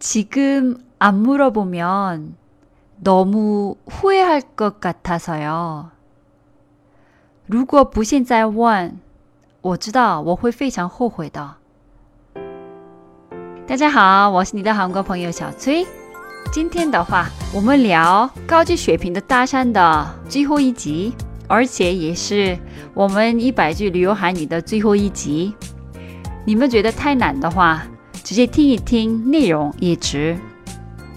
[0.00, 2.35] 지금 안 물어보면
[3.03, 5.89] 너무 후회할 것 같아서요.
[7.45, 8.99] 如果不现在问，
[9.61, 11.55] 我知道我会非常后悔的。
[13.67, 15.85] 大家好，我是你的韩国朋友小崔。
[16.51, 21.13] 今天的话，我们聊高级水平的搭讪的最后一集，
[21.47, 22.57] 而且也是
[22.93, 25.55] 我们一百句旅游韩语的最后一集。
[26.45, 27.83] 你们觉得太难的话，
[28.30, 30.36] 直接听一听，内容也值。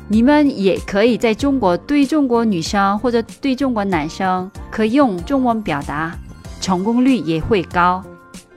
[0.08, 6.18] 你们也可以在中国对中国女生或者对中国男生，可以用中文表达，
[6.60, 8.04] 成功率也会高。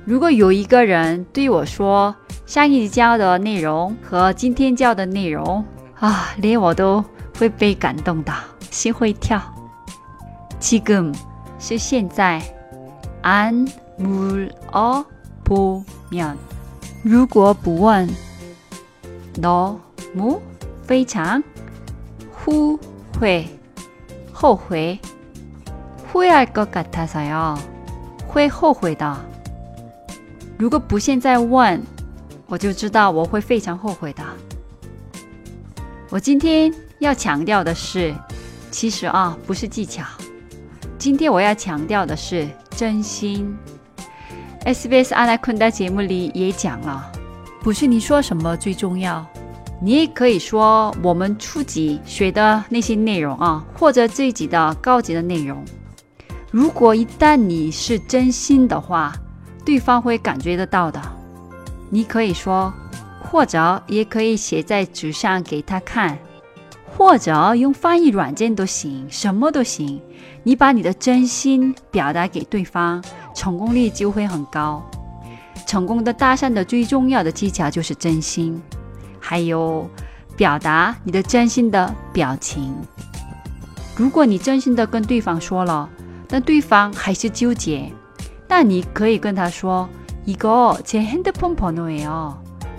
[0.05, 2.15] 如果有一个人对我说
[2.47, 5.65] 上一集教的内容和今天教的内容
[6.01, 7.05] 啊，连我都
[7.39, 8.33] 会被感动的，
[8.71, 9.41] 心会跳。
[10.59, 11.15] 지금
[11.59, 12.43] 是现在，
[13.23, 14.51] 안물어보
[16.11, 16.35] 면，
[17.03, 18.09] 如果不问，
[19.37, 20.41] 너무
[20.87, 21.43] 非常
[22.35, 23.47] 후회
[24.33, 24.99] 后悔
[26.13, 27.59] 후회할것같아서요
[28.27, 29.17] 会后悔的。
[30.59, 31.83] 如果不现在问，
[32.47, 34.23] 我就知道我会非常后悔的。
[36.11, 38.15] 我今天要强调的是，
[38.71, 40.05] 其实啊，不是技巧。
[40.99, 43.57] 今天我要强调的是真心。
[44.65, 47.11] SBS 아나콘다节目里也讲了，
[47.68, 49.28] 不是你说什么最重要。
[49.82, 55.62] 你也可以说我们初级学的那些内容啊，或者这一级的高级的内容。
[56.50, 59.14] 如果一旦你是真心的话，
[59.66, 61.02] 对方会感觉得到的。
[61.90, 62.74] 你可以说，
[63.22, 66.18] 或者也可以写在纸上给他看，
[66.96, 70.02] 或者用翻译软件都行，什么都行。
[70.44, 73.04] 你把你的真心表达给对方，
[73.36, 74.82] 成功率就会很高。
[75.67, 78.61] 成功的搭讪的最重要的技巧就是真心。
[79.21, 79.89] 还有
[80.37, 82.75] 表达你的真心的表情。
[83.97, 85.89] 如果你真心的跟对方说了，
[86.27, 87.93] 但对方还是纠结，
[88.49, 89.87] 那你可以跟他说：“
[90.27, 92.35] 이거제핸드폰번호예 요，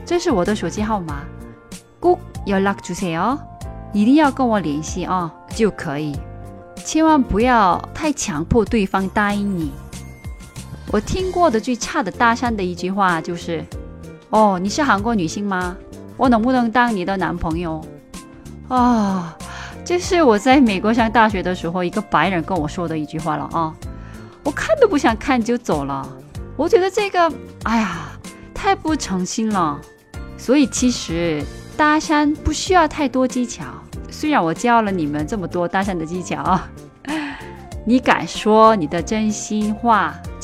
[0.06, 1.24] 这是我的手机号码，
[2.01, 3.38] 꼭연락주세 요，
[3.94, 6.18] 一定要跟我联系啊，就可以。
[6.84, 9.72] 千万不要太强迫对方答应你。
[10.91, 13.65] 我听过的最差的搭讪的一句话就是
[14.31, 15.76] ：“哦，你是韩国女性吗？”
[16.16, 17.81] 我能不能当你的男朋友？
[18.66, 19.37] 啊，
[19.84, 23.72] 这是我在美国上大学的时候，一个白人跟我说的一句话了啊！
[24.43, 26.09] 我看都不想看就走了。
[26.56, 27.32] 我觉得这个，
[27.62, 28.09] 哎呀，
[28.53, 29.81] 太不诚心了。
[30.37, 31.41] 所以其实
[31.76, 33.65] 搭讪不需要太多技巧。
[34.10, 36.59] 虽然我教了你们这么多搭讪的技巧，
[37.84, 40.15] 你敢说你的真心话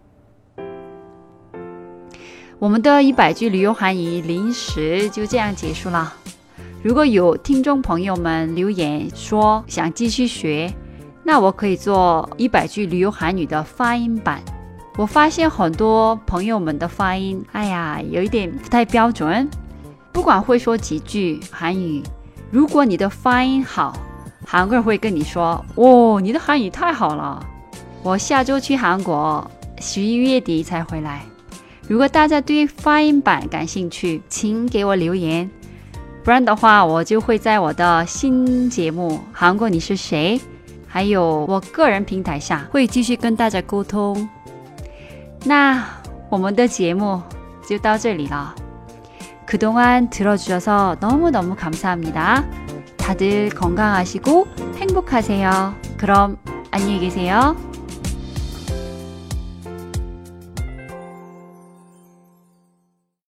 [2.59, 6.14] 我们的一百句旅游韩语临时就这样结束了。
[6.84, 10.74] 如果有听众朋友们留言说想继续学，
[11.24, 14.42] 那我可以做一百句旅游韩语的发音版。
[14.97, 19.50] 我发现很多朋友们的发音，哎呀，有一点不太标准。
[20.15, 22.01] 不管会说几句韩语，
[22.51, 23.99] 如果你的发音好，
[24.47, 27.45] 韩国人会跟你说：“哦，你的韩语太好了。”
[28.05, 31.23] 我下周去韩国，十一月底才回来。
[31.89, 35.51] 如果大家对发音版感兴趣，请给我留言，
[36.23, 40.39] 不然的话，我就会在我的新节目《韩国你是谁》
[40.87, 44.28] 还有我个人平台上会继续跟大家沟通。
[45.45, 45.84] 那
[46.31, 47.21] 我们的节目
[47.69, 48.55] 就到这里了。
[49.47, 52.45] 그동안 들어주셔서 너무너무 감사합니다
[52.97, 54.47] 다들 건강하시고
[54.77, 56.39] 행복하세요 그럼
[56.75, 57.73] 안녕히 계세요.